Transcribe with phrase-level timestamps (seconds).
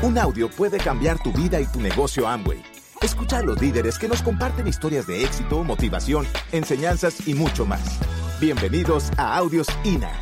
[0.00, 2.62] Un audio puede cambiar tu vida y tu negocio Amway.
[3.02, 7.98] Escucha a los líderes que nos comparten historias de éxito, motivación, enseñanzas y mucho más.
[8.40, 10.12] Bienvenidos a Audios INA.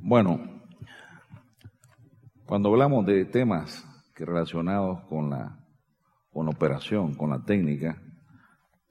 [0.00, 0.60] Bueno,
[2.44, 5.64] cuando hablamos de temas que relacionados con la,
[6.30, 8.02] con la operación, con la técnica,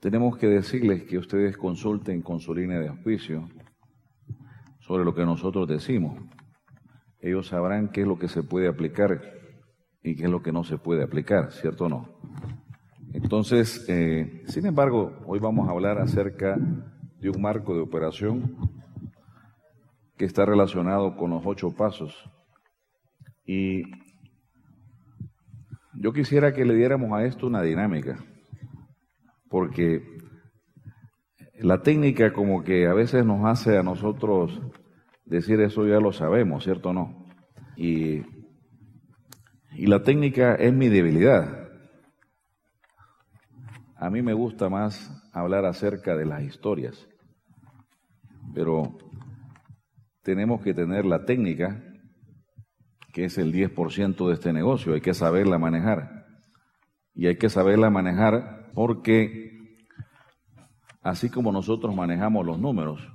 [0.00, 3.48] tenemos que decirles que ustedes consulten con su línea de auspicio
[4.86, 6.18] sobre lo que nosotros decimos.
[7.20, 9.20] Ellos sabrán qué es lo que se puede aplicar
[10.02, 12.18] y qué es lo que no se puede aplicar, ¿cierto o no?
[13.14, 16.56] Entonces, eh, sin embargo, hoy vamos a hablar acerca
[17.18, 18.56] de un marco de operación
[20.18, 22.14] que está relacionado con los ocho pasos.
[23.46, 23.84] Y
[25.94, 28.18] yo quisiera que le diéramos a esto una dinámica,
[29.48, 30.13] porque
[31.58, 34.60] la técnica como que a veces nos hace a nosotros
[35.24, 37.26] decir eso ya lo sabemos, ¿cierto o no?
[37.76, 38.22] Y,
[39.72, 41.68] y la técnica es mi debilidad.
[43.96, 47.08] A mí me gusta más hablar acerca de las historias,
[48.52, 48.98] pero
[50.22, 51.82] tenemos que tener la técnica,
[53.12, 56.24] que es el 10% de este negocio, hay que saberla manejar.
[57.14, 59.43] Y hay que saberla manejar porque
[61.04, 63.06] así como nosotros manejamos los números,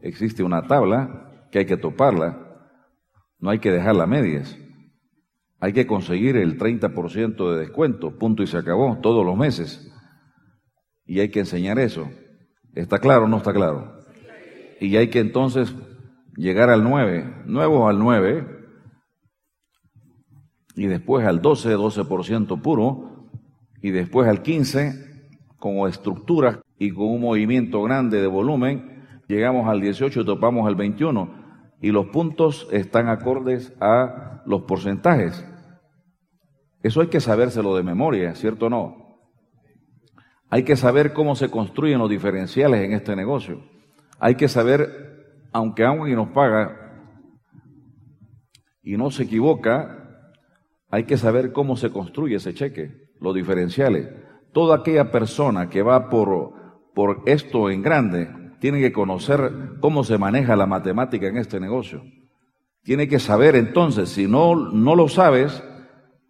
[0.00, 2.38] existe una tabla que hay que toparla,
[3.40, 4.56] no hay que dejarla a medias.
[5.60, 9.92] Hay que conseguir el 30% de descuento, punto y se acabó, todos los meses.
[11.04, 12.08] Y hay que enseñar eso.
[12.74, 13.98] ¿Está claro o no está claro?
[14.80, 15.74] Y hay que entonces
[16.36, 18.46] llegar al 9, nuevos al 9,
[20.76, 23.28] y después al 12, 12% puro,
[23.82, 25.07] y después al 15,
[25.58, 30.76] con estructuras y con un movimiento grande de volumen, llegamos al 18 y topamos al
[30.76, 35.44] 21, y los puntos están acordes a los porcentajes.
[36.82, 39.08] Eso hay que sabérselo de memoria, ¿cierto o no?
[40.50, 43.62] Hay que saber cómo se construyen los diferenciales en este negocio.
[44.18, 45.08] Hay que saber
[45.52, 47.04] aunque alguien nos paga
[48.82, 50.34] y no se equivoca,
[50.90, 54.08] hay que saber cómo se construye ese cheque, los diferenciales.
[54.52, 56.52] Toda aquella persona que va por,
[56.94, 58.28] por esto en grande
[58.60, 62.02] tiene que conocer cómo se maneja la matemática en este negocio.
[62.82, 65.62] Tiene que saber entonces, si no, no lo sabes,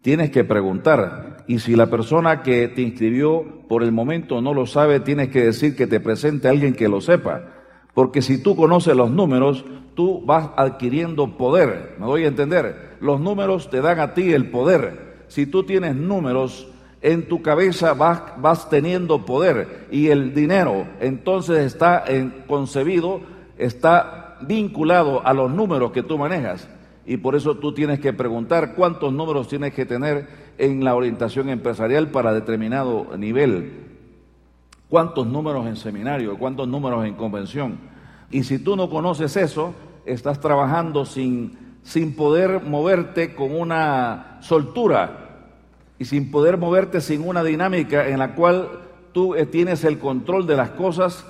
[0.01, 1.45] tienes que preguntar.
[1.47, 5.45] Y si la persona que te inscribió por el momento no lo sabe, tienes que
[5.45, 7.55] decir que te presente a alguien que lo sepa
[7.99, 11.97] porque si tú conoces los números, tú vas adquiriendo poder.
[11.99, 12.97] ¿Me doy a entender?
[13.01, 15.25] Los números te dan a ti el poder.
[15.27, 16.71] Si tú tienes números
[17.01, 19.87] en tu cabeza, vas, vas teniendo poder.
[19.91, 22.05] Y el dinero entonces está
[22.47, 23.21] concebido,
[23.57, 26.67] está vinculado a los números que tú manejas.
[27.05, 30.27] Y por eso tú tienes que preguntar cuántos números tienes que tener
[30.57, 33.87] en la orientación empresarial para determinado nivel
[34.89, 37.77] cuántos números en seminario, cuántos números en convención.
[38.31, 39.73] Y si tú no conoces eso,
[40.05, 45.28] estás trabajando sin, sin poder moverte con una soltura
[45.99, 48.69] y sin poder moverte sin una dinámica en la cual
[49.11, 51.25] tú eh, tienes el control de las cosas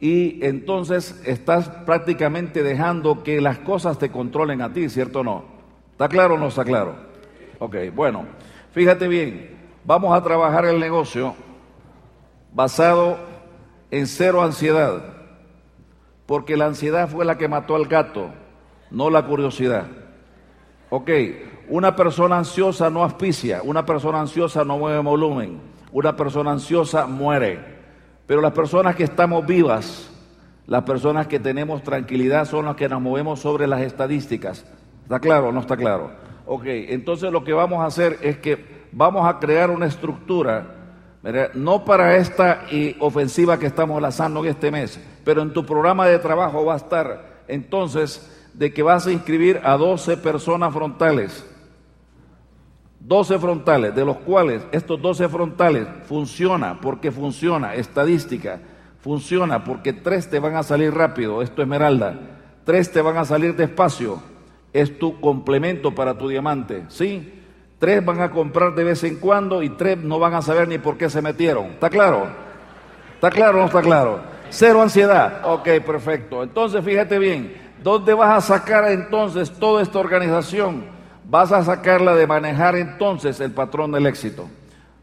[0.00, 5.44] y entonces estás prácticamente dejando que las cosas te controlen a ti, ¿cierto o no?
[5.92, 6.94] ¿Está claro o no está claro?
[7.58, 8.24] Ok, bueno,
[8.72, 11.34] fíjate bien, vamos a trabajar el negocio
[12.52, 13.18] basado
[13.90, 15.02] en cero ansiedad,
[16.26, 18.30] porque la ansiedad fue la que mató al gato,
[18.90, 19.86] no la curiosidad.
[20.90, 21.10] Ok,
[21.68, 25.60] una persona ansiosa no auspicia, una persona ansiosa no mueve volumen,
[25.92, 27.58] una persona ansiosa muere,
[28.26, 30.10] pero las personas que estamos vivas,
[30.66, 34.64] las personas que tenemos tranquilidad son las que nos movemos sobre las estadísticas.
[35.02, 36.10] ¿Está claro o no está claro?
[36.46, 40.74] Ok, entonces lo que vamos a hacer es que vamos a crear una estructura
[41.54, 42.64] no para esta
[43.00, 46.78] ofensiva que estamos lanzando en este mes, pero en tu programa de trabajo va a
[46.78, 51.44] estar entonces de que vas a inscribir a 12 personas frontales.
[53.06, 58.60] 12 frontales, de los cuales estos 12 frontales funciona porque funciona, estadística,
[59.00, 62.18] funciona porque tres te van a salir rápido, esto esmeralda,
[62.64, 64.22] tres te van a salir despacio,
[64.72, 67.42] es tu complemento para tu diamante, ¿sí?
[67.78, 70.78] Tres van a comprar de vez en cuando y tres no van a saber ni
[70.78, 71.66] por qué se metieron.
[71.66, 72.28] ¿Está claro?
[73.14, 74.20] ¿Está claro o no está claro?
[74.48, 75.42] Cero ansiedad.
[75.44, 76.42] Ok, perfecto.
[76.42, 80.93] Entonces, fíjate bien, ¿dónde vas a sacar entonces toda esta organización?
[81.28, 84.48] Vas a sacarla de manejar entonces el patrón del éxito.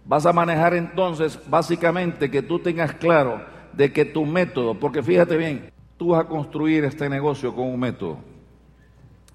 [0.06, 3.42] Vas a manejar entonces básicamente que tú tengas claro
[3.74, 7.80] de que tu método, porque fíjate bien, tú vas a construir este negocio con un
[7.80, 8.18] método,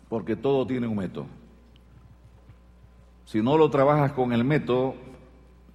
[0.08, 1.26] porque todo tiene un método.
[3.24, 4.94] Si no lo trabajas con el método,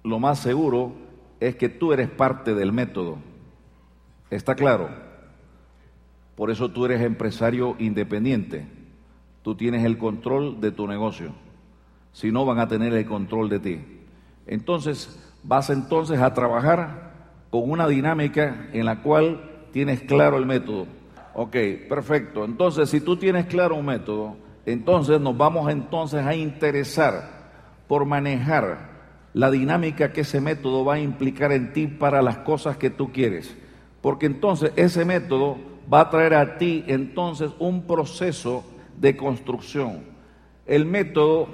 [0.02, 0.92] lo más seguro
[1.40, 3.18] es que tú eres parte del método.
[4.30, 4.88] ¿Está claro?
[6.36, 8.66] Por eso tú eres empresario independiente.
[9.42, 11.32] Tú tienes el control de tu negocio.
[12.12, 13.80] Si no, van a tener el control de ti.
[14.46, 17.12] Entonces, vas entonces a trabajar
[17.50, 20.86] con una dinámica en la cual tienes claro el método.
[21.34, 21.56] Ok,
[21.88, 22.44] perfecto.
[22.44, 24.36] Entonces, si tú tienes claro un método,
[24.66, 27.42] entonces nos vamos entonces a interesar
[27.88, 28.92] por manejar
[29.34, 33.10] la dinámica que ese método va a implicar en ti para las cosas que tú
[33.12, 33.56] quieres.
[34.00, 35.56] Porque entonces ese método
[35.92, 38.64] va a traer a ti entonces un proceso
[39.02, 40.04] de construcción.
[40.64, 41.48] El método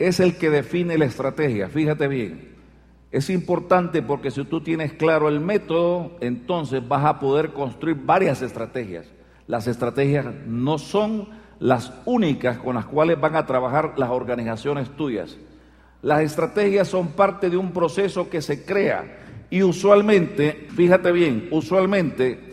[0.00, 2.56] es el que define la estrategia, fíjate bien.
[3.12, 8.42] Es importante porque si tú tienes claro el método, entonces vas a poder construir varias
[8.42, 9.06] estrategias.
[9.46, 11.28] Las estrategias no son
[11.60, 15.38] las únicas con las cuales van a trabajar las organizaciones tuyas.
[16.02, 22.47] Las estrategias son parte de un proceso que se crea y usualmente, fíjate bien, usualmente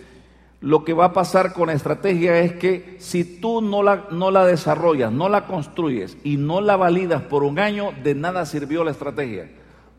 [0.66, 4.32] lo que va a pasar con la estrategia es que si tú no la, no
[4.32, 8.84] la desarrollas, no la construyes y no la validas por un año, de nada sirvió
[8.84, 9.48] la estrategia.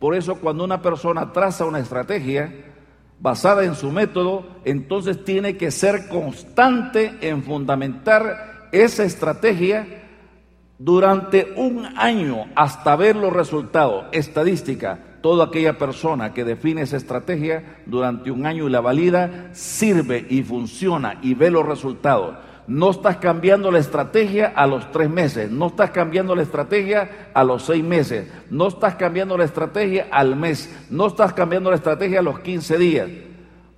[0.00, 2.52] Por eso cuando una persona traza una estrategia
[3.20, 9.86] basada en su método, entonces tiene que ser constante en fundamentar esa estrategia
[10.80, 14.06] durante un año hasta ver los resultados.
[14.10, 20.26] Estadística, toda aquella persona que define esa estrategia durante un año y la valida, sirve
[20.28, 22.36] y funciona y ve los resultados.
[22.66, 27.44] No estás cambiando la estrategia a los tres meses, no estás cambiando la estrategia a
[27.44, 32.18] los seis meses, no estás cambiando la estrategia al mes, no estás cambiando la estrategia
[32.18, 33.08] a los 15 días.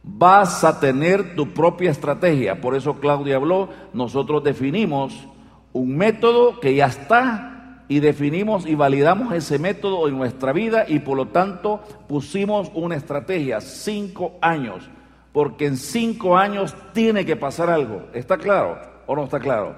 [0.02, 2.62] Vas a tener tu propia estrategia.
[2.62, 5.28] Por eso Claudia habló, nosotros definimos
[5.74, 7.57] un método que ya está
[7.88, 12.96] y definimos y validamos ese método en nuestra vida y por lo tanto pusimos una
[12.96, 14.88] estrategia, cinco años,
[15.32, 18.08] porque en cinco años tiene que pasar algo.
[18.12, 19.74] ¿Está claro o no está claro?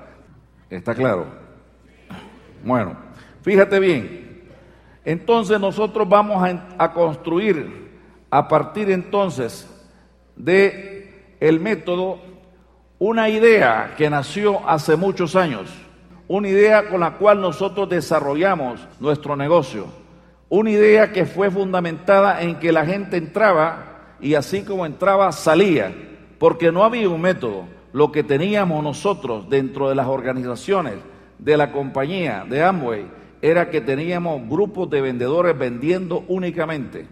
[0.68, 1.26] ¿Está claro?
[2.64, 2.96] Bueno,
[3.42, 4.42] fíjate bien.
[5.04, 6.46] Entonces nosotros vamos
[6.78, 7.90] a, construir
[8.30, 9.68] a partir entonces
[10.36, 12.18] de el método
[12.98, 15.70] una idea que nació hace muchos años,
[16.30, 19.86] una idea con la cual nosotros desarrollamos nuestro negocio,
[20.48, 25.92] una idea que fue fundamentada en que la gente entraba y así como entraba salía,
[26.38, 27.64] porque no había un método.
[27.92, 30.94] Lo que teníamos nosotros dentro de las organizaciones
[31.40, 33.06] de la compañía de Amway
[33.42, 37.08] era que teníamos grupos de vendedores vendiendo únicamente.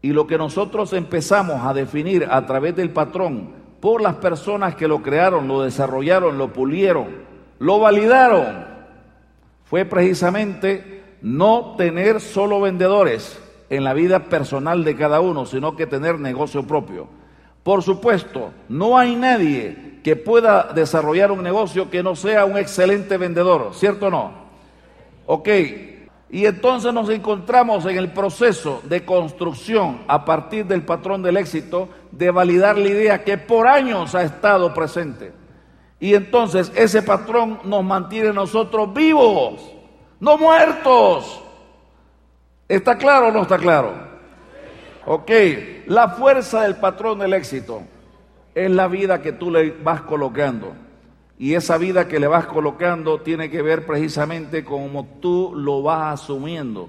[0.00, 4.88] Y lo que nosotros empezamos a definir a través del patrón por las personas que
[4.88, 7.30] lo crearon, lo desarrollaron, lo pulieron,
[7.62, 8.66] lo validaron,
[9.62, 15.86] fue precisamente no tener solo vendedores en la vida personal de cada uno, sino que
[15.86, 17.06] tener negocio propio.
[17.62, 23.16] Por supuesto, no hay nadie que pueda desarrollar un negocio que no sea un excelente
[23.16, 24.32] vendedor, ¿cierto o no?
[25.26, 25.48] Ok,
[26.30, 31.88] y entonces nos encontramos en el proceso de construcción a partir del patrón del éxito
[32.10, 35.41] de validar la idea que por años ha estado presente.
[36.02, 39.62] Y entonces ese patrón nos mantiene nosotros vivos,
[40.18, 41.40] no muertos.
[42.66, 43.92] ¿Está claro o no está claro?
[45.06, 45.30] Ok,
[45.86, 47.82] la fuerza del patrón del éxito
[48.52, 50.72] es la vida que tú le vas colocando.
[51.38, 55.84] Y esa vida que le vas colocando tiene que ver precisamente con cómo tú lo
[55.84, 56.88] vas asumiendo.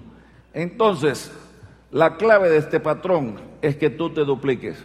[0.56, 1.32] Entonces,
[1.92, 4.84] la clave de este patrón es que tú te dupliques.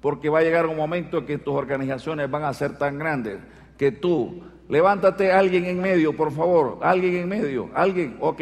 [0.00, 3.38] Porque va a llegar un momento en que tus organizaciones van a ser tan grandes
[3.76, 8.40] que tú, levántate alguien en medio, por favor, alguien en medio, alguien, ok,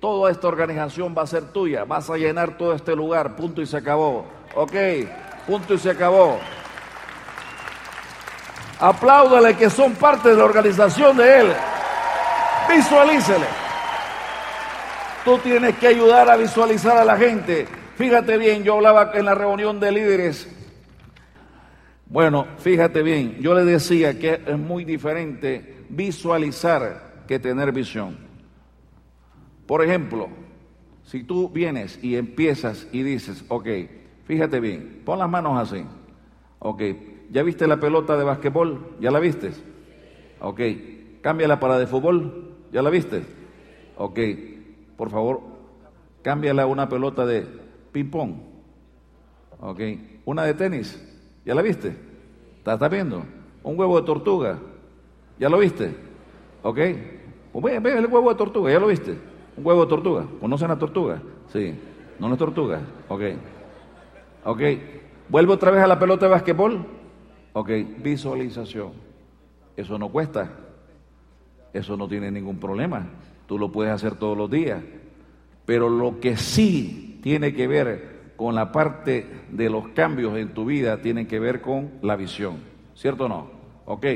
[0.00, 3.66] toda esta organización va a ser tuya, vas a llenar todo este lugar, punto y
[3.66, 4.24] se acabó.
[4.54, 4.72] Ok,
[5.46, 6.38] punto y se acabó.
[8.80, 11.52] Apláudale que son parte de la organización de Él.
[12.68, 13.46] Visualícele.
[15.24, 17.66] Tú tienes que ayudar a visualizar a la gente.
[17.96, 20.48] Fíjate bien, yo hablaba en la reunión de líderes.
[22.10, 28.16] Bueno, fíjate bien, yo le decía que es muy diferente visualizar que tener visión.
[29.66, 30.28] Por ejemplo,
[31.04, 33.68] si tú vienes y empiezas y dices, ok,
[34.24, 35.84] fíjate bien, pon las manos así,
[36.60, 36.82] ok,
[37.30, 38.96] ¿Ya viste la pelota de basquetbol?
[39.00, 39.52] ¿Ya la viste?
[40.40, 40.60] Ok.
[41.20, 42.54] Cámbiala para de fútbol.
[42.72, 43.22] ¿Ya la viste?
[43.96, 44.18] Ok.
[44.96, 45.40] Por favor,
[46.22, 47.46] cámbiala una pelota de
[47.92, 48.34] ping-pong.
[49.60, 49.80] Ok.
[50.24, 51.04] Una de tenis.
[51.48, 51.96] ¿Ya la viste?
[52.58, 53.24] ¿Estás viendo?
[53.62, 54.58] Un huevo de tortuga.
[55.38, 55.96] ¿Ya lo viste?
[56.62, 56.78] ¿Ok?
[57.54, 59.16] Pues ve, el huevo de tortuga, ¿ya lo viste?
[59.56, 60.26] Un huevo de tortuga.
[60.40, 61.22] ¿Conocen la tortuga?
[61.50, 61.74] Sí.
[62.18, 62.82] ¿No, no es tortuga?
[63.08, 63.22] Ok.
[64.44, 64.60] Ok.
[65.30, 66.84] ¿Vuelve otra vez a la pelota de basquetbol?
[67.54, 67.70] Ok.
[68.02, 68.92] Visualización.
[69.74, 70.50] Eso no cuesta.
[71.72, 73.06] Eso no tiene ningún problema.
[73.46, 74.82] Tú lo puedes hacer todos los días.
[75.64, 80.64] Pero lo que sí tiene que ver con la parte de los cambios en tu
[80.64, 82.58] vida tiene que ver con la visión.
[82.94, 83.50] ¿Cierto o no?
[83.84, 84.06] Ok.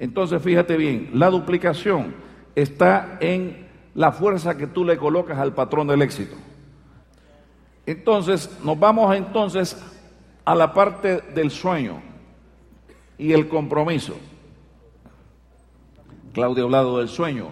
[0.00, 2.12] Entonces fíjate bien, la duplicación
[2.56, 6.34] está en la fuerza que tú le colocas al patrón del éxito.
[7.86, 9.80] Entonces, nos vamos entonces
[10.44, 12.02] a la parte del sueño
[13.18, 14.16] y el compromiso.
[16.32, 17.50] Claudia ha hablado del sueño.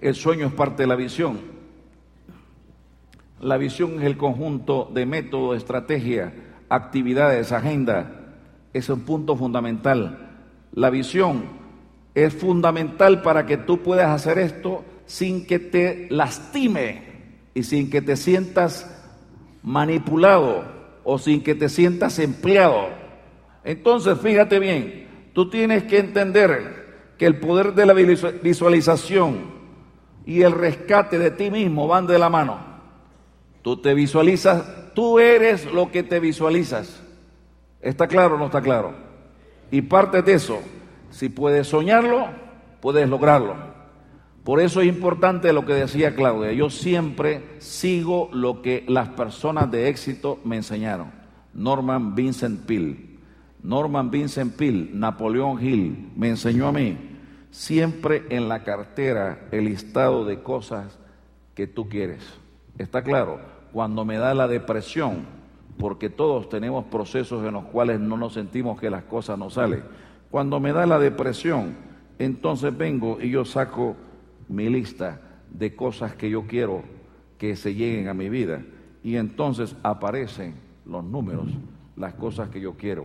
[0.00, 1.55] El sueño es parte de la visión.
[3.40, 6.32] La visión es el conjunto de método, estrategia,
[6.68, 8.34] actividades, agenda.
[8.72, 10.38] Es un punto fundamental.
[10.72, 11.44] La visión
[12.14, 17.02] es fundamental para que tú puedas hacer esto sin que te lastime
[17.54, 18.90] y sin que te sientas
[19.62, 20.64] manipulado
[21.04, 22.88] o sin que te sientas empleado.
[23.64, 26.86] Entonces, fíjate bien, tú tienes que entender
[27.18, 29.56] que el poder de la visualización
[30.24, 32.75] y el rescate de ti mismo van de la mano.
[33.66, 37.02] Tú te visualizas, tú eres lo que te visualizas.
[37.80, 38.94] ¿Está claro o no está claro?
[39.72, 40.60] Y parte de eso
[41.10, 42.28] si puedes soñarlo,
[42.80, 43.56] puedes lograrlo.
[44.44, 46.52] Por eso es importante lo que decía Claudia.
[46.52, 51.10] Yo siempre sigo lo que las personas de éxito me enseñaron.
[51.52, 53.18] Norman Vincent Peale.
[53.64, 56.96] Norman Vincent Peale, Napoleón Hill, me enseñó a mí
[57.50, 61.00] siempre en la cartera el listado de cosas
[61.56, 62.22] que tú quieres.
[62.78, 63.55] ¿Está claro?
[63.76, 65.26] Cuando me da la depresión,
[65.76, 69.82] porque todos tenemos procesos en los cuales no nos sentimos que las cosas nos salen
[70.30, 71.74] cuando me da la depresión,
[72.18, 73.94] entonces vengo y yo saco
[74.48, 76.84] mi lista de cosas que yo quiero
[77.36, 78.62] que se lleguen a mi vida.
[79.04, 80.54] Y entonces aparecen
[80.86, 81.48] los números,
[81.96, 83.04] las cosas que yo quiero.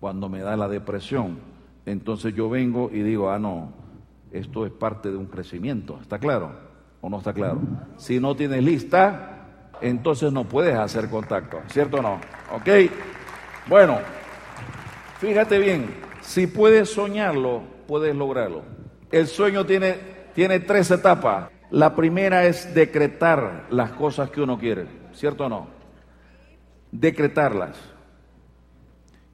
[0.00, 1.38] Cuando me da la depresión,
[1.86, 3.72] entonces yo vengo y digo, ah, no,
[4.32, 6.00] esto es parte de un crecimiento.
[6.02, 6.50] ¿Está claro
[7.00, 7.60] o no está claro?
[7.96, 9.33] Si no tienes lista,
[9.84, 12.20] entonces no puedes hacer contacto, ¿cierto o no?
[12.52, 12.90] ¿Ok?
[13.66, 13.98] Bueno,
[15.18, 18.62] fíjate bien, si puedes soñarlo, puedes lograrlo.
[19.10, 19.96] El sueño tiene,
[20.34, 21.50] tiene tres etapas.
[21.70, 25.68] La primera es decretar las cosas que uno quiere, ¿cierto o no?
[26.90, 27.76] Decretarlas.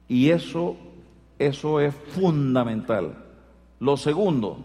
[0.09, 0.75] Y eso,
[1.39, 3.23] eso es fundamental.
[3.79, 4.59] Lo segundo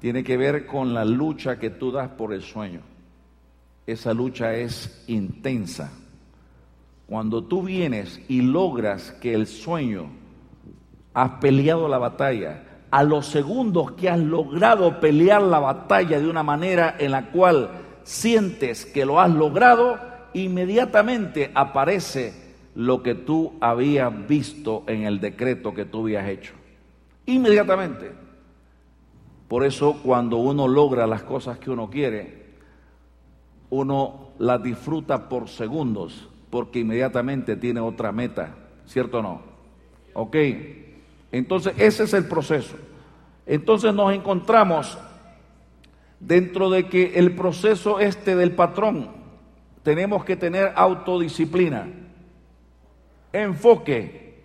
[0.00, 2.82] tiene que ver con la lucha que tú das por el sueño.
[3.88, 5.90] Esa lucha es intensa.
[7.06, 10.10] Cuando tú vienes y logras que el sueño
[11.14, 16.42] has peleado la batalla, a los segundos que has logrado pelear la batalla de una
[16.42, 17.70] manera en la cual
[18.02, 19.98] sientes que lo has logrado,
[20.34, 22.34] inmediatamente aparece
[22.74, 26.52] lo que tú habías visto en el decreto que tú habías hecho.
[27.24, 28.12] Inmediatamente.
[29.48, 32.47] Por eso cuando uno logra las cosas que uno quiere,
[33.70, 38.54] uno las disfruta por segundos, porque inmediatamente tiene otra meta,
[38.86, 39.42] ¿cierto o no?
[40.14, 40.36] Ok.
[41.30, 42.76] Entonces, ese es el proceso.
[43.46, 44.98] Entonces nos encontramos
[46.20, 49.10] dentro de que el proceso este del patrón,
[49.82, 51.88] tenemos que tener autodisciplina,
[53.32, 54.42] enfoque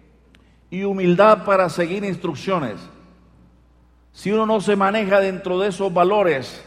[0.69, 2.75] y humildad para seguir instrucciones.
[4.13, 6.63] Si uno no se maneja dentro de esos valores,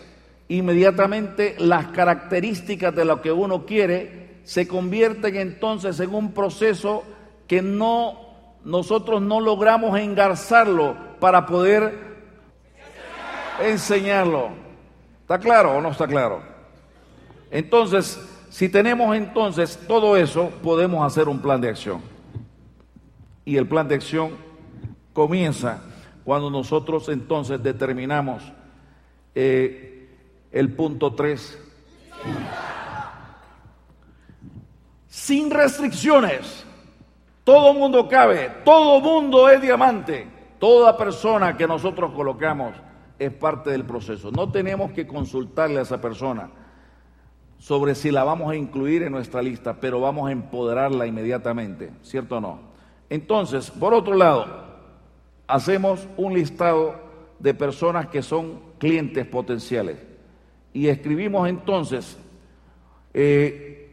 [0.48, 7.02] inmediatamente las características de lo que uno quiere se convierten entonces en un proceso
[7.48, 8.26] que no
[8.64, 12.16] nosotros no logramos engarzarlo para poder
[13.62, 14.50] enseñarlo.
[15.20, 16.42] ¿Está claro o no está claro?
[17.50, 22.00] Entonces, si tenemos entonces todo eso, podemos hacer un plan de acción.
[23.44, 24.32] Y el plan de acción
[25.12, 25.82] comienza
[26.24, 28.42] cuando nosotros entonces determinamos
[29.34, 29.95] eh,
[30.56, 31.58] el punto 3.
[35.06, 36.64] Sin restricciones.
[37.44, 40.26] Todo mundo cabe, todo mundo es diamante.
[40.58, 42.75] Toda persona que nosotros colocamos
[43.18, 44.30] es parte del proceso.
[44.32, 46.48] No tenemos que consultarle a esa persona
[47.58, 52.38] sobre si la vamos a incluir en nuestra lista, pero vamos a empoderarla inmediatamente, ¿cierto
[52.38, 52.60] o no?
[53.10, 54.46] Entonces, por otro lado,
[55.46, 56.94] hacemos un listado
[57.38, 60.15] de personas que son clientes potenciales
[60.76, 62.18] y escribimos entonces
[63.14, 63.90] eh,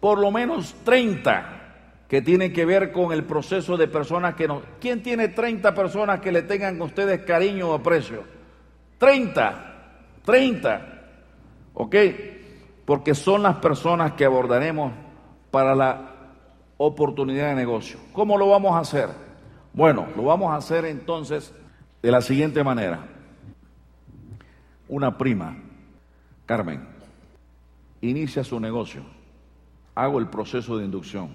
[0.00, 4.62] por lo menos 30 que tienen que ver con el proceso de personas que nos...
[4.80, 8.22] ¿Quién tiene 30 personas que le tengan a ustedes cariño o aprecio?
[8.96, 9.74] 30,
[10.24, 11.02] 30,
[11.74, 11.96] ¿ok?
[12.86, 14.92] Porque son las personas que abordaremos
[15.50, 16.12] para la
[16.78, 17.98] oportunidad de negocio.
[18.14, 19.10] ¿Cómo lo vamos a hacer?
[19.74, 21.52] Bueno, lo vamos a hacer entonces
[22.00, 23.00] de la siguiente manera.
[24.88, 25.65] Una prima,
[26.46, 26.86] Carmen,
[28.00, 29.02] inicia su negocio,
[29.96, 31.34] hago el proceso de inducción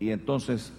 [0.00, 0.72] y entonces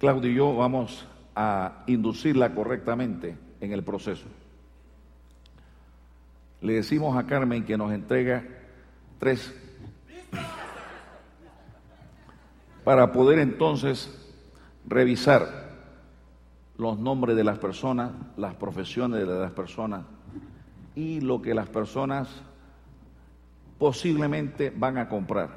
[0.00, 4.26] Claudio y yo vamos a inducirla correctamente en el proceso.
[6.60, 8.44] Le decimos a Carmen que nos entrega
[9.18, 9.54] tres
[12.82, 14.28] para poder entonces
[14.86, 15.70] revisar
[16.78, 20.04] los nombres de las personas, las profesiones de las personas
[20.94, 22.28] y lo que las personas
[23.78, 25.50] posiblemente van a comprar.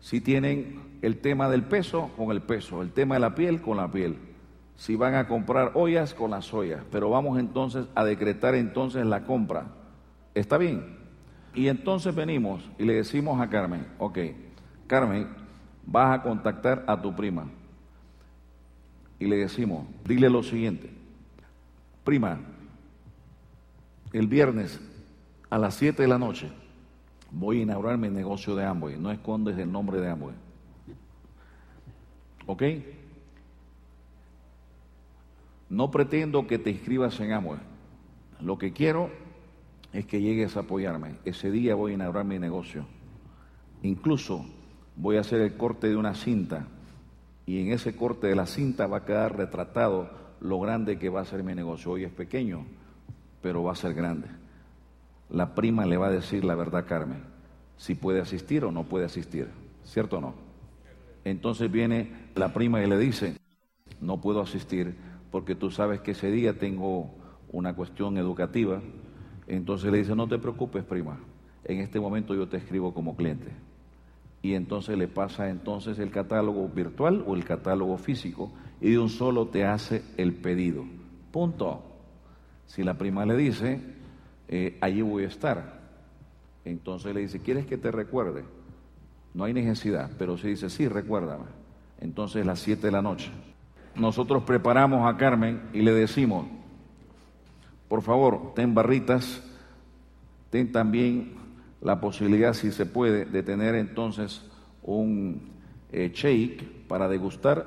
[0.00, 3.76] Si tienen el tema del peso, con el peso, el tema de la piel, con
[3.76, 4.16] la piel.
[4.76, 6.82] Si van a comprar ollas, con las ollas.
[6.90, 9.66] Pero vamos entonces a decretar entonces la compra.
[10.34, 10.96] ¿Está bien?
[11.54, 14.18] Y entonces venimos y le decimos a Carmen, ok,
[14.86, 15.28] Carmen,
[15.84, 17.48] vas a contactar a tu prima.
[19.18, 20.90] Y le decimos, dile lo siguiente,
[22.04, 22.38] prima,
[24.12, 24.80] el viernes
[25.50, 26.50] a las 7 de la noche
[27.30, 28.98] voy a inaugurar mi negocio de Amway.
[28.98, 30.34] No escondes el nombre de Amway.
[32.46, 32.62] ¿Ok?
[35.68, 37.60] No pretendo que te inscribas en Amway.
[38.40, 39.10] Lo que quiero
[39.92, 41.16] es que llegues a apoyarme.
[41.24, 42.86] Ese día voy a inaugurar mi negocio.
[43.82, 44.44] Incluso
[44.96, 46.66] voy a hacer el corte de una cinta
[47.46, 50.10] y en ese corte de la cinta va a quedar retratado
[50.40, 51.92] lo grande que va a ser mi negocio.
[51.92, 52.64] Hoy es pequeño,
[53.42, 54.28] pero va a ser grande.
[55.30, 57.22] La prima le va a decir la verdad Carmen,
[57.76, 59.48] si puede asistir o no puede asistir,
[59.84, 60.34] ¿cierto o no?
[61.24, 63.36] Entonces viene la prima y le dice,
[64.00, 64.96] no puedo asistir
[65.30, 67.10] porque tú sabes que ese día tengo
[67.52, 68.80] una cuestión educativa.
[69.46, 71.18] Entonces le dice, no te preocupes, prima,
[71.64, 73.68] en este momento yo te escribo como cliente
[74.42, 79.08] y entonces le pasa entonces el catálogo virtual o el catálogo físico y de un
[79.08, 80.84] solo te hace el pedido.
[81.32, 81.87] Punto.
[82.68, 83.80] Si la prima le dice,
[84.46, 85.80] eh, allí voy a estar,
[86.64, 88.44] entonces le dice, ¿quieres que te recuerde?
[89.34, 91.46] No hay necesidad, pero si dice, sí, recuérdame.
[92.00, 93.30] Entonces las 7 de la noche.
[93.96, 96.46] Nosotros preparamos a Carmen y le decimos,
[97.88, 99.42] por favor, ten barritas,
[100.50, 101.32] ten también
[101.80, 104.42] la posibilidad, si se puede, de tener entonces
[104.82, 105.50] un
[105.90, 107.66] eh, shake para degustar.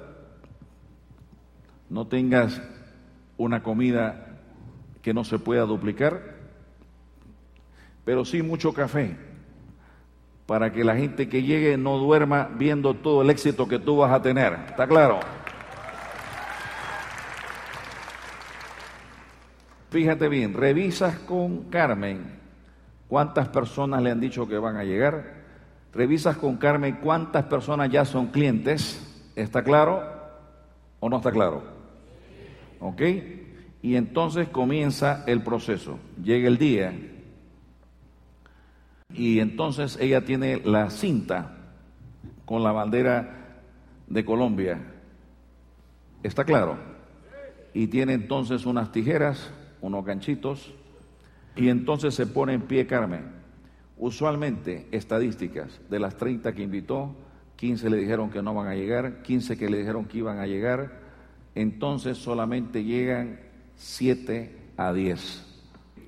[1.89, 2.61] No tengas
[3.37, 4.30] una comida
[5.01, 6.21] que no se pueda duplicar,
[8.05, 9.17] pero sí mucho café,
[10.45, 14.11] para que la gente que llegue no duerma viendo todo el éxito que tú vas
[14.11, 14.53] a tener.
[14.69, 15.19] ¿Está claro?
[19.89, 22.39] Fíjate bien, revisas con Carmen
[23.09, 25.33] cuántas personas le han dicho que van a llegar,
[25.93, 30.01] revisas con Carmen cuántas personas ya son clientes, ¿está claro
[31.01, 31.63] o no está claro?
[32.79, 33.01] ¿Ok?
[33.81, 35.97] Y entonces comienza el proceso.
[36.23, 36.93] Llega el día
[39.13, 41.57] y entonces ella tiene la cinta
[42.45, 43.59] con la bandera
[44.07, 44.79] de Colombia.
[46.23, 46.77] ¿Está claro?
[47.73, 50.73] Y tiene entonces unas tijeras, unos ganchitos,
[51.55, 53.41] y entonces se pone en pie Carmen.
[53.97, 57.15] Usualmente, estadísticas, de las 30 que invitó,
[57.57, 60.47] 15 le dijeron que no van a llegar, 15 que le dijeron que iban a
[60.47, 60.99] llegar,
[61.53, 63.39] entonces solamente llegan
[63.81, 65.43] 7 a 10.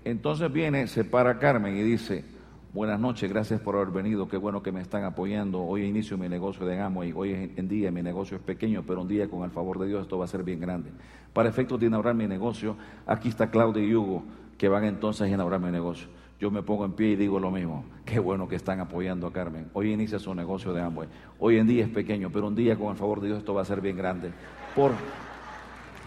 [0.05, 2.23] Entonces viene, se para Carmen y dice,
[2.71, 6.29] buenas noches, gracias por haber venido, qué bueno que me están apoyando, hoy inicio mi
[6.29, 9.43] negocio de Amo y hoy en día mi negocio es pequeño, pero un día con
[9.43, 10.91] el favor de Dios esto va a ser bien grande.
[11.33, 14.23] Para efectos de inaugurar mi negocio, aquí está Claudia y Hugo
[14.59, 16.07] que van entonces a inaugurar mi negocio.
[16.39, 17.85] Yo me pongo en pie y digo lo mismo.
[18.05, 19.71] Qué bueno que están apoyando a Carmen.
[19.73, 21.09] Hoy inicia su negocio de Amway.
[21.39, 23.63] Hoy en día es pequeño, pero un día con el favor de Dios esto va
[23.63, 24.31] a ser bien grande.
[24.75, 24.91] Por,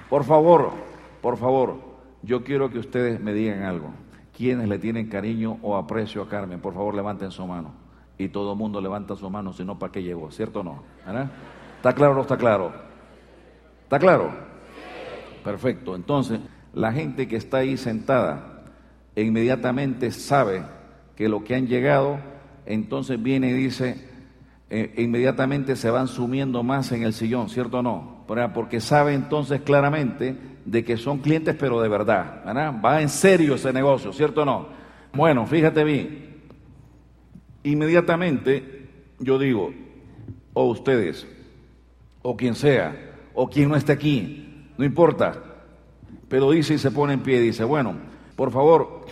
[0.08, 0.72] por favor,
[1.26, 1.80] por favor,
[2.22, 3.90] yo quiero que ustedes me digan algo.
[4.32, 6.60] ¿Quiénes le tienen cariño o aprecio a Carmen?
[6.60, 7.72] Por favor, levanten su mano.
[8.16, 10.30] Y todo el mundo levanta su mano, si no, ¿para qué llegó?
[10.30, 10.84] ¿Cierto o no?
[11.78, 12.72] ¿Está claro o no está claro?
[13.82, 14.30] ¿Está claro?
[15.42, 15.96] Perfecto.
[15.96, 16.38] Entonces,
[16.72, 18.62] la gente que está ahí sentada
[19.16, 20.62] inmediatamente sabe
[21.16, 22.20] que lo que han llegado,
[22.66, 24.08] entonces viene y dice,
[24.70, 28.24] eh, inmediatamente se van sumiendo más en el sillón, ¿cierto o no?
[28.54, 32.42] Porque sabe entonces claramente de que son clientes, pero de verdad,
[32.84, 34.68] Va en serio ese negocio, ¿cierto o no?
[35.14, 36.42] Bueno, fíjate bien,
[37.62, 39.72] inmediatamente yo digo,
[40.52, 41.26] o ustedes,
[42.22, 45.40] o quien sea, o quien no esté aquí, no importa,
[46.28, 47.94] pero dice y se pone en pie y dice, bueno,
[48.34, 49.06] por favor,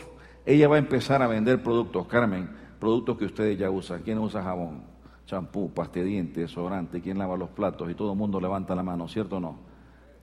[0.44, 4.02] ella va a empezar a vender productos, Carmen, productos que ustedes ya usan.
[4.02, 4.82] ¿Quién usa jabón?
[5.24, 7.90] Champú, pasta de dientes, desodorante, ¿quién lava los platos?
[7.90, 9.73] Y todo el mundo levanta la mano, ¿cierto o no?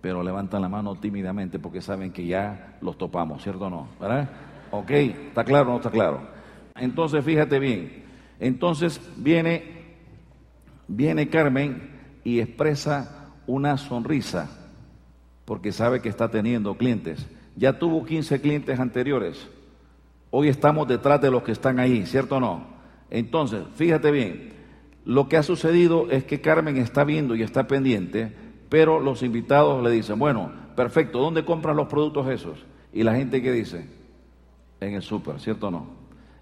[0.01, 3.87] Pero levantan la mano tímidamente porque saben que ya los topamos, ¿cierto o no?
[3.99, 4.29] ¿Verdad?
[4.71, 6.21] Ok, ¿está claro o no está claro?
[6.75, 8.03] Entonces, fíjate bien.
[8.39, 9.63] Entonces viene,
[10.87, 11.91] viene Carmen
[12.23, 14.49] y expresa una sonrisa
[15.45, 17.27] porque sabe que está teniendo clientes.
[17.55, 19.47] Ya tuvo 15 clientes anteriores
[20.33, 22.65] Hoy estamos detrás de los que están ahí, ¿cierto o no?
[23.09, 24.53] Entonces, fíjate bien,
[25.03, 28.33] lo que ha sucedido es que Carmen está viendo y está pendiente,
[28.71, 32.65] pero los invitados le dicen, bueno, perfecto, ¿dónde compran los productos esos?
[32.93, 33.86] Y la gente que dice,
[34.79, 35.88] en el súper, ¿cierto o no?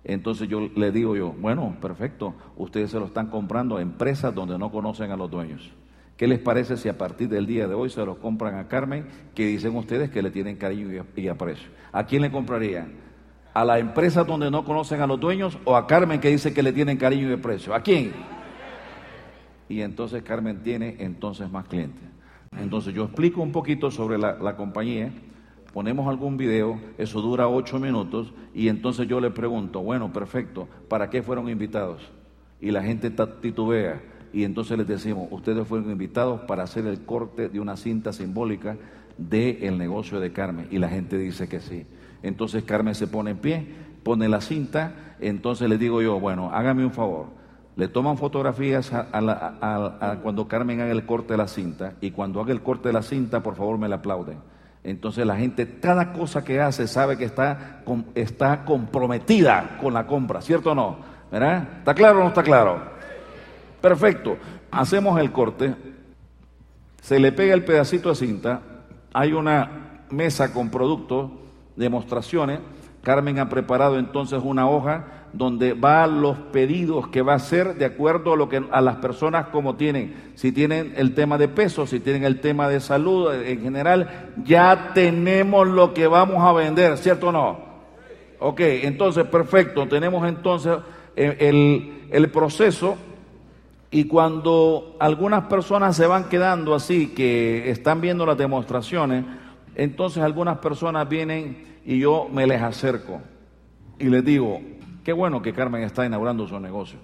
[0.03, 4.59] Entonces yo le digo yo, bueno, perfecto, ustedes se lo están comprando a empresas donde
[4.59, 5.71] no conocen a los dueños.
[6.17, 9.07] ¿Qué les parece si a partir del día de hoy se los compran a Carmen,
[9.33, 11.69] que dicen ustedes que le tienen cariño y aprecio?
[11.91, 13.09] ¿A quién le comprarían?
[13.51, 16.61] a la empresa donde no conocen a los dueños o a Carmen que dice que
[16.61, 17.73] le tienen cariño y precio.
[17.73, 18.13] ¿A quién?
[19.67, 22.08] Y entonces Carmen tiene entonces más clientes.
[22.57, 25.11] Entonces yo explico un poquito sobre la, compañía,
[25.73, 31.09] ponemos algún video, eso dura ocho minutos y entonces yo le pregunto, bueno, perfecto, ¿para
[31.09, 32.01] qué fueron invitados?
[32.59, 34.01] Y la gente titubea
[34.33, 38.77] y entonces les decimos, ustedes fueron invitados para hacer el corte de una cinta simbólica
[39.17, 41.85] del negocio de Carmen y la gente dice que sí.
[42.23, 43.67] Entonces Carmen se pone en pie,
[44.03, 47.38] pone la cinta, entonces le digo yo, bueno, hágame un favor.
[47.75, 52.51] Le toman fotografías a, cuando Carmen haga el corte de la cinta y cuando haga
[52.51, 54.39] el corte de la cinta, por favor, me la aplauden.
[54.83, 57.83] Entonces la gente, cada cosa que hace, sabe que está,
[58.15, 60.97] está comprometida con la compra, ¿cierto o no?
[61.31, 61.67] ¿Verdad?
[61.79, 62.81] ¿Está claro o no está claro?
[63.81, 64.37] Perfecto.
[64.71, 65.75] Hacemos el corte,
[67.01, 68.61] se le pega el pedacito de cinta,
[69.13, 71.31] hay una mesa con productos
[71.75, 72.59] demostraciones.
[73.03, 77.85] Carmen ha preparado entonces una hoja donde va los pedidos que va a hacer de
[77.85, 81.85] acuerdo a lo que a las personas como tienen, si tienen el tema de peso,
[81.85, 86.97] si tienen el tema de salud en general, ya tenemos lo que vamos a vender,
[86.97, 87.69] ¿cierto o no?
[88.39, 90.77] Ok, entonces perfecto, tenemos entonces
[91.15, 92.97] eh, el, el proceso.
[93.91, 99.25] Y cuando algunas personas se van quedando así, que están viendo las demostraciones,
[99.75, 103.19] entonces algunas personas vienen y yo me les acerco
[103.99, 104.61] y les digo,
[105.09, 106.99] qué bueno que Carmen está inaugurando su negocio.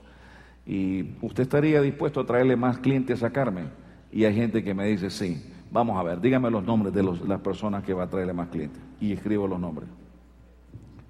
[0.63, 3.71] Y usted estaría dispuesto a traerle más clientes a Carmen.
[4.11, 7.41] Y hay gente que me dice, sí, vamos a ver, dígame los nombres de las
[7.41, 8.79] personas que va a traerle más clientes.
[9.01, 9.89] Y escribo los nombres.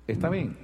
[0.07, 0.55] Está bien.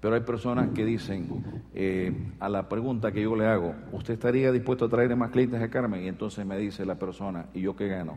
[0.00, 1.28] Pero hay personas que dicen,
[1.74, 5.60] eh, a la pregunta que yo le hago, ¿usted estaría dispuesto a traerle más clientes
[5.60, 6.02] a Carmen?
[6.02, 8.16] Y entonces me dice la persona, ¿y yo qué gano?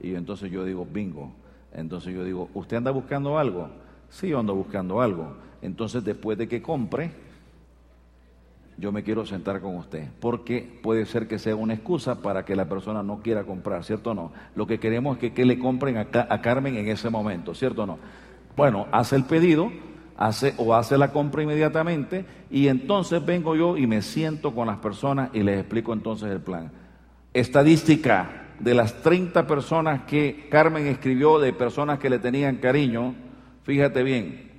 [0.00, 1.30] Y entonces yo digo, bingo,
[1.74, 3.68] entonces yo digo, ¿usted anda buscando algo?
[4.08, 5.51] Sí, yo ando buscando algo.
[5.62, 7.12] Entonces después de que compre,
[8.78, 12.56] yo me quiero sentar con usted, porque puede ser que sea una excusa para que
[12.56, 14.32] la persona no quiera comprar, ¿cierto o no?
[14.56, 17.86] Lo que queremos es que, le compren a, a, Carmen en ese momento, ¿cierto o
[17.86, 17.98] no?
[18.56, 19.70] Bueno, hace el pedido,
[20.16, 24.78] hace o hace la compra inmediatamente y entonces vengo yo y me siento con las
[24.78, 26.72] personas y les explico entonces el plan.
[27.32, 33.14] Estadística, de las 30 personas que Carmen escribió, de personas que le tenían cariño,
[33.64, 34.51] fíjate bien,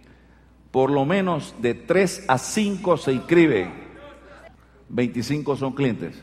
[0.73, 3.71] por lo menos de 3 a 5 se inscribe,
[4.89, 6.19] 25 son clientes.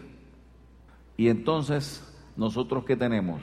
[1.17, 2.03] Y entonces,
[2.37, 3.41] ¿nosotros qué tenemos?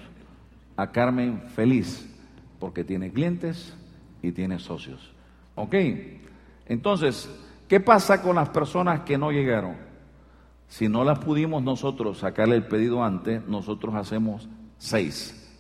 [0.76, 2.14] A Carmen feliz,
[2.60, 3.74] porque tiene clientes
[4.22, 5.14] y tiene socios.
[5.56, 5.76] ¿Ok?
[6.66, 7.30] Entonces,
[7.70, 9.78] ¿qué pasa con las personas que no llegaron?
[10.68, 15.56] Si no las pudimos nosotros sacarle el pedido antes, nosotros hacemos seis.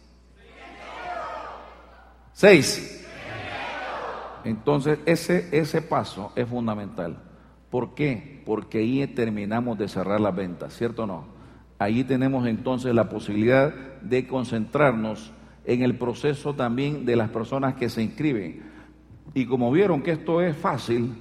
[2.33, 3.06] Seis.
[4.47, 7.17] Entonces, ese, ese paso es fundamental.
[7.69, 8.41] ¿Por qué?
[8.45, 11.25] Porque ahí terminamos de cerrar las ventas, ¿cierto o no?
[11.79, 15.33] Ahí tenemos entonces la posibilidad de concentrarnos
[15.65, 18.63] en el proceso también de las personas que se inscriben.
[19.33, 21.13] Y como vieron que esto es fácil,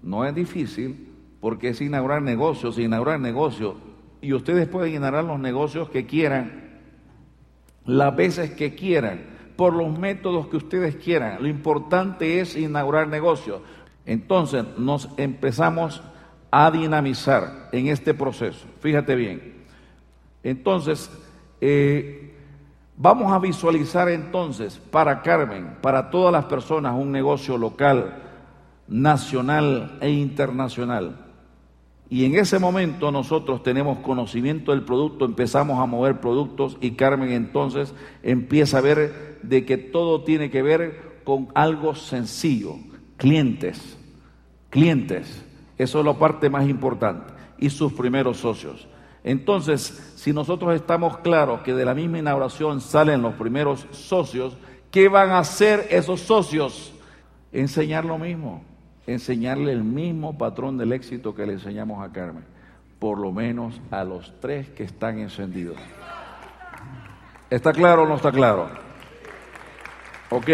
[0.00, 1.08] no es difícil,
[1.40, 3.74] porque es inaugurar negocios, inaugurar negocios.
[4.22, 6.80] Y ustedes pueden inaugurar los negocios que quieran,
[7.84, 11.42] las veces que quieran, por los métodos que ustedes quieran.
[11.42, 13.60] Lo importante es inaugurar negocios.
[14.06, 16.02] Entonces nos empezamos
[16.50, 18.66] a dinamizar en este proceso.
[18.80, 19.64] Fíjate bien.
[20.42, 21.10] Entonces,
[21.60, 22.34] eh,
[22.96, 28.22] vamos a visualizar entonces para Carmen, para todas las personas, un negocio local,
[28.86, 31.23] nacional e internacional.
[32.14, 37.32] Y en ese momento nosotros tenemos conocimiento del producto, empezamos a mover productos y Carmen
[37.32, 42.76] entonces empieza a ver de que todo tiene que ver con algo sencillo,
[43.16, 43.98] clientes,
[44.70, 45.44] clientes,
[45.76, 48.86] eso es la parte más importante, y sus primeros socios.
[49.24, 54.56] Entonces, si nosotros estamos claros que de la misma inauguración salen los primeros socios,
[54.92, 56.94] ¿qué van a hacer esos socios?
[57.50, 58.62] Enseñar lo mismo
[59.06, 62.44] enseñarle el mismo patrón del éxito que le enseñamos a Carmen,
[62.98, 65.76] por lo menos a los tres que están encendidos.
[67.50, 68.68] ¿Está claro o no está claro?
[70.30, 70.48] Ok.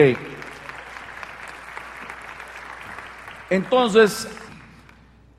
[3.48, 4.28] Entonces,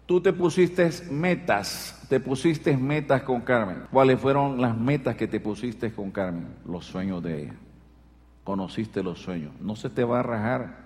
[0.06, 3.84] tú te pusiste metas, te pusiste metas con Carmen.
[3.92, 6.48] ¿Cuáles fueron las metas que te pusiste con Carmen?
[6.66, 7.54] Los sueños de ella.
[8.44, 9.54] Conociste los sueños.
[9.62, 10.81] No se te va a rajar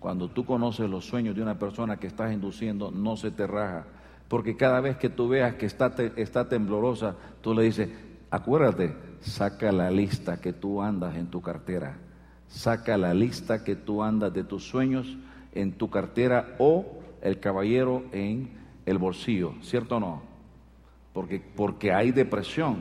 [0.00, 3.86] cuando tú conoces los sueños de una persona que estás induciendo, no se te raja.
[4.28, 7.88] Porque cada vez que tú veas que está, está temblorosa, tú le dices,
[8.30, 11.96] acuérdate, saca la lista que tú andas en tu cartera.
[12.48, 15.16] Saca la lista que tú andas de tus sueños
[15.52, 18.50] en tu cartera o el caballero en
[18.84, 20.22] el bolsillo, ¿cierto o no?
[21.12, 22.76] Porque, porque hay depresión.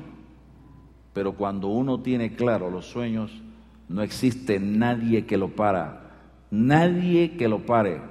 [1.13, 3.31] Pero cuando uno tiene claro los sueños,
[3.87, 6.04] no existe nadie que lo para
[6.55, 8.01] nadie que lo pare,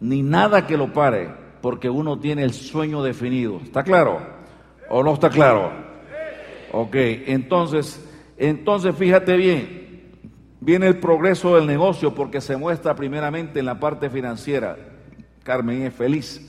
[0.00, 3.60] ni nada que lo pare, porque uno tiene el sueño definido.
[3.62, 4.20] ¿Está claro?
[4.90, 5.70] ¿O no está claro?
[6.72, 6.94] Ok,
[7.26, 8.04] entonces,
[8.36, 10.10] entonces fíjate bien,
[10.60, 14.76] viene el progreso del negocio porque se muestra primeramente en la parte financiera.
[15.42, 16.48] Carmen es feliz.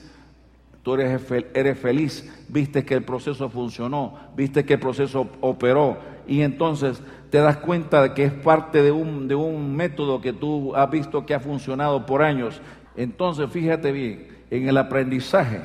[0.82, 1.22] Tú eres,
[1.54, 7.02] eres feliz, viste que el proceso funcionó, viste que el proceso operó y entonces
[7.34, 10.88] te das cuenta de que es parte de un, de un método que tú has
[10.92, 12.62] visto que ha funcionado por años.
[12.96, 15.62] Entonces, fíjate bien, en el aprendizaje,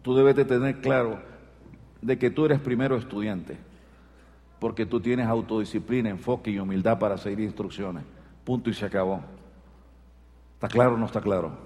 [0.00, 1.20] tú debes de tener claro
[2.00, 3.58] de que tú eres primero estudiante,
[4.58, 8.04] porque tú tienes autodisciplina, enfoque y humildad para seguir instrucciones.
[8.42, 9.20] Punto y se acabó.
[10.54, 11.58] ¿Está claro o no está claro?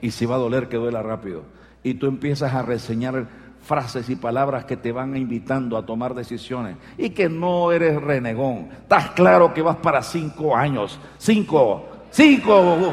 [0.00, 1.44] Y si va a doler, que duela rápido.
[1.84, 3.28] Y tú empiezas a reseñar
[3.62, 8.68] frases y palabras que te van invitando a tomar decisiones y que no eres renegón.
[8.72, 12.92] Estás claro que vas para cinco años, cinco, cinco.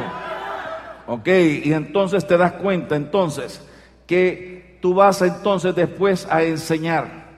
[1.07, 3.65] Ok, y entonces te das cuenta entonces
[4.05, 7.29] que tú vas entonces después a enseñar.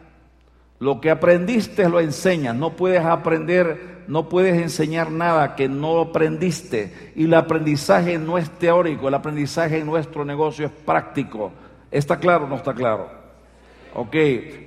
[0.79, 7.13] Lo que aprendiste lo enseñas, no puedes aprender, no puedes enseñar nada que no aprendiste.
[7.15, 11.51] Y el aprendizaje no es teórico, el aprendizaje en nuestro negocio es práctico.
[11.91, 13.20] ¿Está claro o no está claro?
[13.93, 14.15] Ok,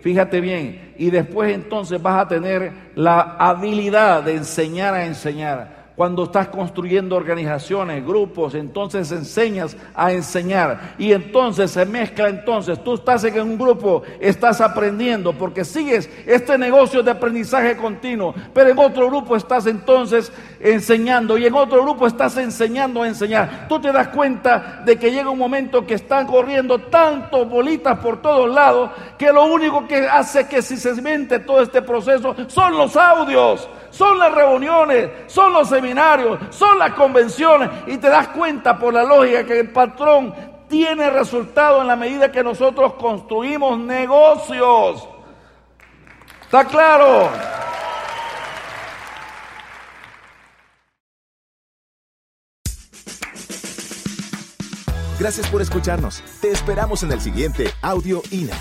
[0.03, 0.95] fíjate bien.
[0.99, 5.84] Y después entonces vas a tener la habilidad de enseñar a enseñar.
[5.97, 10.95] Cuando estás construyendo organizaciones, grupos, entonces enseñas a enseñar.
[10.99, 12.83] Y entonces se mezcla entonces.
[12.83, 18.35] Tú estás en un grupo, estás aprendiendo porque sigues este negocio de aprendizaje continuo.
[18.53, 23.67] Pero en otro grupo estás entonces enseñando y en otro grupo estás enseñando a enseñar.
[23.69, 28.21] Tú te das cuenta de que llega un momento que están corriendo tantos bolitas por
[28.21, 32.77] todos lados que lo único que hace que si se mente todo este proceso son
[32.77, 38.77] los audios son las reuniones, son los seminarios, son las convenciones y te das cuenta
[38.77, 40.35] por la lógica que el patrón
[40.69, 45.09] tiene resultado en la medida que nosotros construimos negocios.
[46.43, 47.31] ¿Está claro?
[55.21, 56.23] Gracias por escucharnos.
[56.41, 58.57] Te esperamos en el siguiente Audio INA.